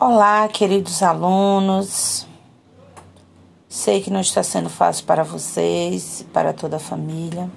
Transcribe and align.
Olá, 0.00 0.46
queridos 0.46 1.02
alunos. 1.02 2.24
Sei 3.68 4.00
que 4.00 4.12
não 4.12 4.20
está 4.20 4.44
sendo 4.44 4.70
fácil 4.70 5.04
para 5.04 5.24
vocês, 5.24 6.24
para 6.32 6.52
toda 6.52 6.76
a 6.76 6.78
família. 6.78 7.50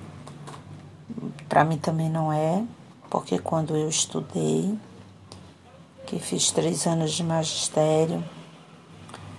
Para 1.47 1.63
mim 1.63 1.77
também 1.77 2.09
não 2.09 2.33
é, 2.33 2.63
porque 3.11 3.37
quando 3.37 3.77
eu 3.77 3.87
estudei, 3.87 4.75
que 6.07 6.17
fiz 6.17 6.49
três 6.49 6.87
anos 6.87 7.11
de 7.11 7.23
magistério, 7.23 8.23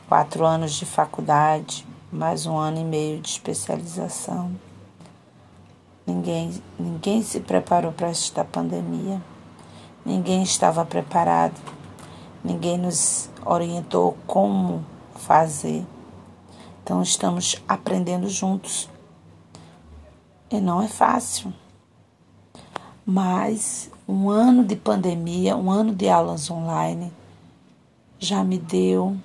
quatro 0.08 0.46
anos 0.46 0.72
de 0.74 0.86
faculdade, 0.86 1.84
mais 2.12 2.46
um 2.46 2.56
ano 2.56 2.78
e 2.78 2.84
meio 2.84 3.20
de 3.20 3.30
especialização, 3.30 4.52
ninguém, 6.06 6.52
ninguém 6.78 7.20
se 7.20 7.40
preparou 7.40 7.90
para 7.90 8.10
esta 8.10 8.44
pandemia. 8.44 9.20
Ninguém 10.06 10.44
estava 10.44 10.84
preparado 10.84 11.60
ninguém 12.42 12.76
nos 12.76 13.30
orientou 13.44 14.16
como 14.26 14.84
fazer. 15.14 15.84
Então 16.82 17.02
estamos 17.02 17.62
aprendendo 17.68 18.28
juntos. 18.28 18.88
E 20.50 20.60
não 20.60 20.82
é 20.82 20.88
fácil. 20.88 21.52
Mas 23.06 23.90
um 24.06 24.28
ano 24.28 24.64
de 24.64 24.76
pandemia, 24.76 25.56
um 25.56 25.70
ano 25.70 25.94
de 25.94 26.08
aulas 26.08 26.50
online, 26.50 27.12
já 28.18 28.44
me 28.44 28.58
deu. 28.58 29.16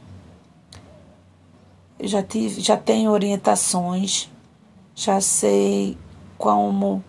Já, 1.99 2.22
tive, 2.22 2.61
já 2.61 2.77
tenho 2.77 3.09
orientações, 3.09 4.30
já 4.95 5.20
sei 5.20 5.97
como 6.38 7.03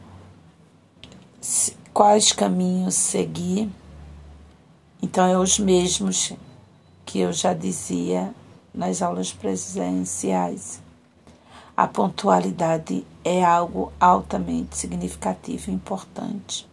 quais 1.92 2.32
caminhos 2.32 2.94
seguir 2.94 3.70
então, 5.00 5.26
é 5.26 5.38
os 5.38 5.58
mesmos 5.58 6.32
que 7.06 7.20
eu 7.20 7.32
já 7.32 7.54
dizia 7.54 8.34
nas 8.74 9.00
aulas 9.00 9.32
presenciais. 9.32 10.80
A 11.76 11.86
pontualidade 11.86 13.06
é 13.24 13.44
algo 13.44 13.92
altamente 14.00 14.76
significativo 14.76 15.70
e 15.70 15.74
importante. 15.74 16.68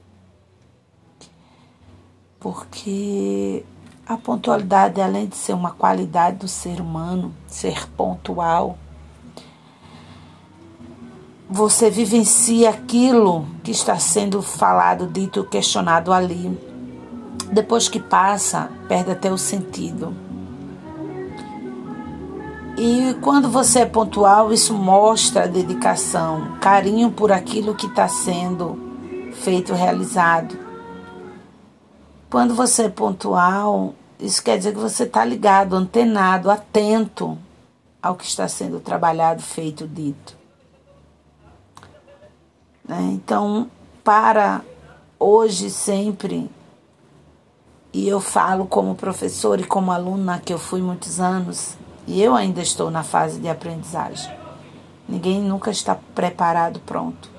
Porque 2.40 3.64
a 4.06 4.18
pontualidade, 4.18 5.00
além 5.00 5.28
de 5.28 5.36
ser 5.36 5.54
uma 5.54 5.72
qualidade 5.72 6.38
do 6.38 6.48
ser 6.48 6.82
humano, 6.82 7.34
ser 7.48 7.88
pontual, 7.92 8.78
você 11.48 11.92
vivencia 11.92 12.72
aquilo 12.72 13.48
que 13.64 13.70
está 13.70 14.00
sendo 14.00 14.42
falado, 14.42 15.08
dito, 15.08 15.44
questionado 15.44 16.12
ali 16.12 16.75
depois 17.52 17.88
que 17.88 18.00
passa, 18.00 18.70
perde 18.88 19.12
até 19.12 19.32
o 19.32 19.38
sentido. 19.38 20.14
E 22.78 23.14
quando 23.22 23.50
você 23.50 23.80
é 23.80 23.86
pontual, 23.86 24.52
isso 24.52 24.74
mostra 24.74 25.48
dedicação, 25.48 26.58
carinho 26.60 27.10
por 27.10 27.32
aquilo 27.32 27.74
que 27.74 27.88
está 27.88 28.08
sendo 28.08 28.78
feito, 29.34 29.74
realizado. 29.74 30.58
Quando 32.30 32.54
você 32.54 32.84
é 32.84 32.90
pontual, 32.90 33.94
isso 34.20 34.44
quer 34.44 34.58
dizer 34.58 34.74
que 34.74 34.80
você 34.80 35.04
está 35.04 35.24
ligado, 35.24 35.76
antenado, 35.76 36.52
atento 36.52 37.38
ao 38.02 38.16
que 38.16 38.26
está 38.26 38.48
sendo 38.48 38.80
trabalhado, 38.80 39.42
feito, 39.42 39.88
dito. 39.88 40.36
Né? 42.88 43.12
Então, 43.14 43.70
para 44.04 44.62
hoje, 45.20 45.70
sempre, 45.70 46.50
e 47.96 48.10
eu 48.10 48.20
falo 48.20 48.66
como 48.66 48.94
professor 48.94 49.58
e 49.58 49.64
como 49.64 49.90
aluna 49.90 50.38
que 50.38 50.52
eu 50.52 50.60
fui 50.60 50.82
muitos 50.82 51.22
anos, 51.22 51.78
e 52.06 52.22
eu 52.22 52.36
ainda 52.36 52.62
estou 52.62 52.92
na 52.92 53.04
fase 53.04 53.40
de 53.40 53.48
aprendizagem. 53.48 54.36
Ninguém 55.08 55.42
nunca 55.42 55.72
está 55.72 55.98
preparado 56.14 56.82
pronto. 56.82 57.30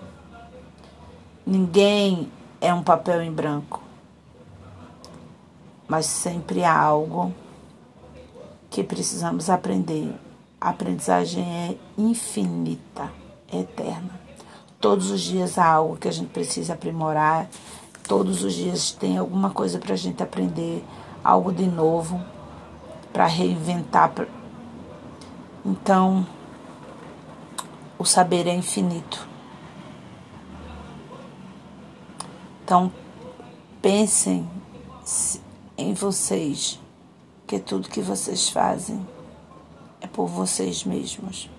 Ninguém 1.44 2.32
é 2.58 2.72
um 2.72 2.82
papel 2.82 3.20
em 3.20 3.30
branco. 3.30 3.82
Mas 5.86 6.06
sempre 6.06 6.64
há 6.64 6.74
algo 6.74 7.34
que 8.70 8.82
precisamos 8.82 9.50
aprender. 9.50 10.10
A 10.58 10.70
aprendizagem 10.70 11.44
é 11.44 11.76
infinita, 11.98 13.12
é 13.52 13.58
eterna. 13.58 14.18
Todos 14.80 15.10
os 15.10 15.20
dias 15.20 15.58
há 15.58 15.66
algo 15.66 15.98
que 15.98 16.08
a 16.08 16.12
gente 16.12 16.30
precisa 16.30 16.72
aprimorar 16.72 17.46
Todos 18.06 18.44
os 18.44 18.54
dias 18.54 18.92
tem 18.92 19.18
alguma 19.18 19.50
coisa 19.50 19.78
para 19.78 19.94
a 19.94 19.96
gente 19.96 20.22
aprender, 20.22 20.84
algo 21.24 21.52
de 21.52 21.66
novo, 21.66 22.22
para 23.12 23.26
reinventar. 23.26 24.12
Então, 25.64 26.24
o 27.98 28.04
saber 28.04 28.46
é 28.46 28.54
infinito. 28.54 29.26
Então, 32.64 32.92
pensem 33.82 34.48
em 35.76 35.92
vocês, 35.92 36.80
que 37.46 37.58
tudo 37.58 37.88
que 37.88 38.00
vocês 38.00 38.48
fazem 38.48 39.04
é 40.00 40.06
por 40.06 40.26
vocês 40.28 40.84
mesmos. 40.84 41.50